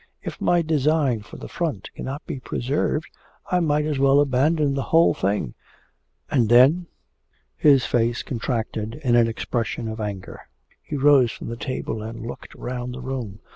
[0.23, 3.05] If my design for the front cannot be preserved,
[3.51, 5.53] I might as well abandon the whole thing!
[6.31, 6.87] And then?'
[7.55, 10.49] His face contracted in an expression of anger.
[10.81, 13.41] He rose from the table, and looked round the room.